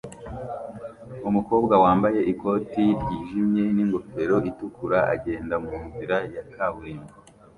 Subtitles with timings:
[1.29, 7.13] Umukobwa wambaye ikote ryijimye n'ingofero itukura agenda munzira ya kaburimbo